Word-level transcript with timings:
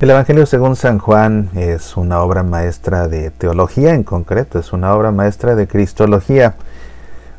El 0.00 0.08
Evangelio 0.08 0.46
según 0.46 0.76
San 0.76 0.98
Juan 0.98 1.50
es 1.54 1.94
una 1.94 2.22
obra 2.22 2.42
maestra 2.42 3.06
de 3.06 3.30
teología 3.30 3.92
en 3.92 4.02
concreto, 4.02 4.58
es 4.58 4.72
una 4.72 4.94
obra 4.94 5.12
maestra 5.12 5.54
de 5.56 5.68
cristología, 5.68 6.54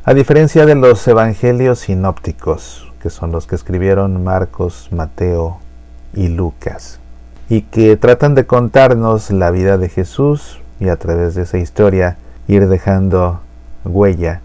a 0.04 0.14
diferencia 0.14 0.64
de 0.64 0.76
los 0.76 1.04
evangelios 1.08 1.80
sinópticos, 1.80 2.92
que 3.02 3.10
son 3.10 3.32
los 3.32 3.48
que 3.48 3.56
escribieron 3.56 4.22
Marcos, 4.22 4.90
Mateo 4.92 5.58
y 6.14 6.28
Lucas, 6.28 7.00
y 7.48 7.62
que 7.62 7.96
tratan 7.96 8.36
de 8.36 8.46
contarnos 8.46 9.32
la 9.32 9.50
vida 9.50 9.76
de 9.76 9.88
Jesús 9.88 10.60
y 10.78 10.88
a 10.88 10.94
través 10.94 11.34
de 11.34 11.42
esa 11.42 11.58
historia 11.58 12.16
ir 12.46 12.68
dejando 12.68 13.40
huella 13.84 14.40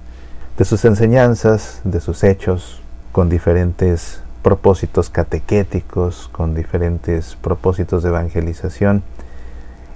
de 0.58 0.66
sus 0.66 0.86
enseñanzas, 0.86 1.82
de 1.84 2.00
sus 2.00 2.24
hechos, 2.24 2.82
con 3.12 3.30
diferentes 3.30 4.24
propósitos 4.42 5.10
catequéticos, 5.10 6.30
con 6.32 6.56
diferentes 6.56 7.36
propósitos 7.36 8.04
de 8.04 8.10
evangelización. 8.10 9.04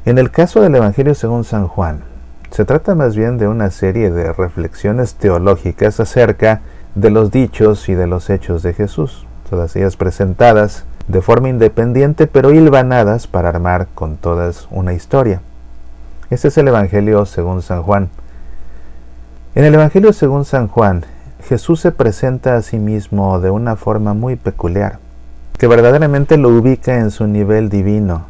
En 0.05 0.17
el 0.17 0.31
caso 0.31 0.61
del 0.61 0.75
Evangelio 0.75 1.15
según 1.15 1.43
San 1.43 1.67
Juan, 1.67 2.01
se 2.49 2.65
trata 2.65 2.95
más 2.95 3.15
bien 3.15 3.37
de 3.37 3.47
una 3.47 3.71
serie 3.71 4.11
de 4.11 4.33
reflexiones 4.33 5.15
teológicas 5.15 5.99
acerca 5.99 6.61
de 6.95 7.09
los 7.09 7.31
dichos 7.31 7.87
y 7.87 7.93
de 7.93 8.07
los 8.07 8.29
hechos 8.29 8.63
de 8.63 8.73
Jesús, 8.73 9.25
todas 9.49 9.75
ellas 9.75 9.95
presentadas 9.95 10.85
de 11.07 11.21
forma 11.21 11.49
independiente 11.49 12.27
pero 12.27 12.51
hilvanadas 12.51 13.27
para 13.27 13.49
armar 13.49 13.87
con 13.95 14.17
todas 14.17 14.67
una 14.69 14.93
historia. 14.93 15.41
Este 16.29 16.49
es 16.49 16.57
el 16.57 16.67
Evangelio 16.67 17.25
según 17.25 17.61
San 17.61 17.83
Juan. 17.83 18.09
En 19.55 19.65
el 19.65 19.73
Evangelio 19.73 20.13
según 20.13 20.45
San 20.45 20.67
Juan, 20.67 21.03
Jesús 21.51 21.81
se 21.81 21.91
presenta 21.91 22.55
a 22.55 22.61
sí 22.61 22.79
mismo 22.79 23.41
de 23.41 23.49
una 23.49 23.75
forma 23.75 24.13
muy 24.13 24.37
peculiar, 24.37 24.99
que 25.57 25.67
verdaderamente 25.67 26.37
lo 26.37 26.48
ubica 26.48 26.99
en 26.99 27.12
su 27.12 27.27
nivel 27.27 27.67
divino. 27.67 28.27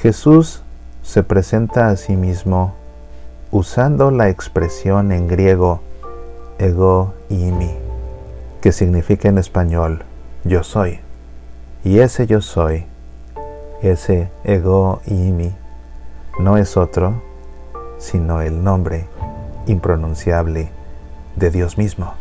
Jesús 0.00 0.62
se 1.02 1.22
presenta 1.22 1.88
a 1.88 1.96
sí 1.96 2.16
mismo 2.16 2.74
usando 3.50 4.10
la 4.10 4.30
expresión 4.30 5.12
en 5.12 5.28
griego 5.28 5.82
ego 6.58 7.12
imi, 7.28 7.74
que 8.62 8.72
significa 8.72 9.28
en 9.28 9.36
español 9.36 10.04
yo 10.44 10.62
soy. 10.62 11.00
Y 11.84 11.98
ese 11.98 12.26
yo 12.26 12.40
soy, 12.40 12.86
ese 13.82 14.30
ego 14.44 15.02
imi, 15.04 15.52
no 16.38 16.56
es 16.56 16.78
otro, 16.78 17.20
sino 17.98 18.40
el 18.40 18.64
nombre 18.64 19.06
impronunciable 19.66 20.70
de 21.36 21.50
Dios 21.50 21.78
mismo. 21.78 22.14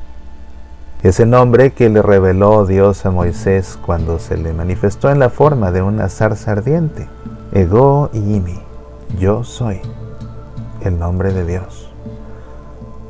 Ese 1.04 1.26
nombre 1.26 1.72
que 1.72 1.90
le 1.90 2.02
reveló 2.02 2.66
Dios 2.66 3.06
a 3.06 3.12
Moisés 3.12 3.78
cuando 3.86 4.20
se 4.20 4.38
le 4.38 4.54
manifestó 4.54 5.12
en 5.12 5.20
la 5.20 5.30
forma 5.30 5.72
de 5.72 5.82
una 5.82 6.08
zarza 6.08 6.54
ardiente. 6.54 7.10
Ego 7.52 8.10
Imi, 8.14 8.58
yo 9.20 9.44
soy, 9.44 9.82
el 10.82 10.98
nombre 10.98 11.34
de 11.34 11.46
Dios. 11.46 11.92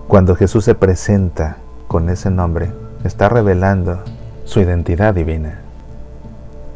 Cuando 0.08 0.36
Jesús 0.36 0.66
se 0.66 0.74
presenta 0.74 1.58
con 1.88 2.10
ese 2.10 2.32
nombre, 2.32 2.72
está 3.04 3.30
revelando 3.30 4.00
su 4.44 4.60
identidad 4.60 5.14
divina. 5.14 5.62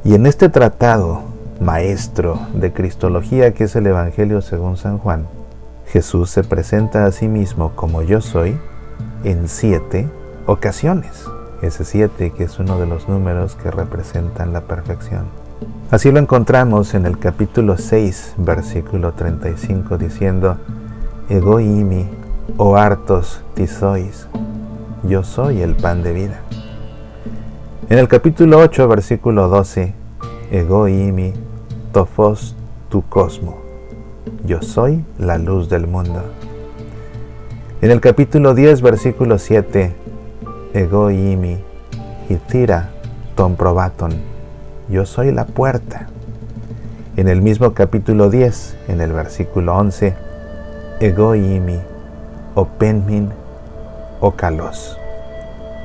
Y 0.03 0.13
en 0.13 0.27
este 0.27 0.49
tratado 0.49 1.23
maestro 1.59 2.39
de 2.53 2.71
Cristología 2.71 3.55
que 3.55 3.63
es 3.63 3.75
el 3.75 3.87
Evangelio 3.87 4.41
según 4.41 4.77
San 4.77 4.99
Juan, 4.99 5.27
Jesús 5.87 6.29
se 6.29 6.43
presenta 6.43 7.05
a 7.05 7.11
sí 7.11 7.27
mismo 7.27 7.71
como 7.75 8.03
yo 8.03 8.21
soy 8.21 8.59
en 9.23 9.47
siete 9.47 10.09
ocasiones. 10.45 11.25
Ese 11.61 11.85
siete 11.85 12.31
que 12.31 12.43
es 12.43 12.59
uno 12.59 12.79
de 12.79 12.85
los 12.85 13.09
números 13.09 13.55
que 13.55 13.71
representan 13.71 14.53
la 14.53 14.61
perfección. 14.61 15.25
Así 15.89 16.11
lo 16.11 16.19
encontramos 16.19 16.93
en 16.93 17.05
el 17.05 17.17
capítulo 17.17 17.77
6, 17.77 18.35
versículo 18.37 19.13
35, 19.13 19.97
diciendo, 19.97 20.57
Ego 21.29 21.59
imi, 21.59 22.05
o 22.57 22.77
hartos 22.77 23.41
sois, 23.67 24.27
yo 25.03 25.23
soy 25.23 25.61
el 25.61 25.75
pan 25.75 26.03
de 26.03 26.13
vida. 26.13 26.39
En 27.89 27.97
el 27.97 28.07
capítulo 28.07 28.59
8, 28.59 28.87
versículo 28.87 29.47
12, 29.47 29.93
Ego 30.51 30.87
imi, 30.87 31.33
tofos 31.91 32.55
tu 32.89 33.01
cosmo, 33.03 33.57
yo 34.45 34.61
soy 34.61 35.03
la 35.17 35.37
luz 35.37 35.69
del 35.69 35.87
mundo. 35.87 36.21
En 37.79 37.91
el 37.91 38.01
capítulo 38.01 38.55
10, 38.55 38.81
versículo 38.81 39.37
7, 39.37 39.93
Ego 40.73 41.11
imi, 41.11 41.59
hitira 42.27 42.89
ton 43.35 43.55
probaton, 43.55 44.13
yo 44.89 45.05
soy 45.05 45.31
la 45.31 45.45
puerta. 45.45 46.07
En 47.17 47.27
el 47.27 47.43
mismo 47.43 47.75
capítulo 47.75 48.31
10, 48.31 48.77
en 48.87 48.99
el 48.99 49.13
versículo 49.13 49.77
11, 49.77 50.15
Ego 51.01 51.35
imi, 51.35 51.79
openmin, 52.55 53.29
kalos, 54.35 54.97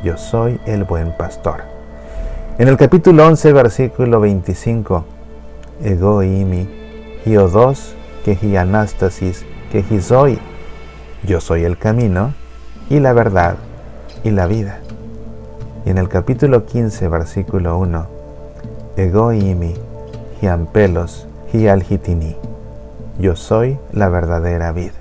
yo 0.03 0.17
soy 0.17 0.59
el 0.65 0.85
buen 0.85 1.15
pastor. 1.19 1.61
En 2.57 2.69
el 2.69 2.79
capítulo 2.79 3.27
11, 3.27 3.53
versículo 3.53 4.19
25, 4.19 5.05
Ego 5.85 6.23
imi, 6.23 6.71
hiodos, 7.27 7.95
que 8.25 8.35
hianastasis, 8.35 9.45
que 9.71 9.83
yo 11.25 11.41
soy 11.41 11.65
el 11.65 11.79
camino 11.79 12.35
y 12.91 13.01
la 13.01 13.13
verdad 13.13 13.57
y 14.25 14.31
la 14.31 14.47
vida. 14.47 14.79
Y 15.85 15.91
en 15.91 15.99
el 15.99 16.09
capítulo 16.09 16.67
15, 16.67 17.09
versículo 17.09 17.79
1, 17.79 18.07
Ego 18.97 19.33
imi, 19.33 19.75
hiampelos, 20.41 21.27
hialhitini. 21.53 22.37
Yo 23.19 23.37
soy 23.37 23.79
la 23.93 24.09
verdadera 24.09 24.73
vida. 24.73 24.95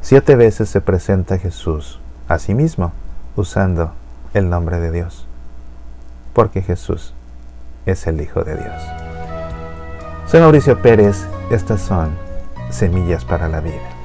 Siete 0.00 0.36
veces 0.36 0.68
se 0.68 0.80
presenta 0.80 1.38
Jesús 1.38 2.00
a 2.28 2.38
sí 2.38 2.54
mismo 2.54 2.92
usando 3.36 3.92
el 4.34 4.50
nombre 4.50 4.78
de 4.78 4.90
Dios, 4.90 5.26
porque 6.34 6.62
Jesús 6.62 7.14
es 7.86 8.06
el 8.06 8.20
Hijo 8.20 8.42
de 8.44 8.56
Dios. 8.56 8.82
Soy 10.26 10.40
Mauricio 10.40 10.80
Pérez, 10.80 11.26
estas 11.50 11.80
son 11.80 12.10
Semillas 12.70 13.24
para 13.24 13.48
la 13.48 13.60
Vida. 13.60 13.97